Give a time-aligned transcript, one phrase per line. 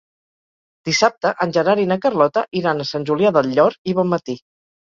[0.89, 4.41] Dissabte en Gerard i na Carlota iran a Sant Julià del Llor i Bonmatí.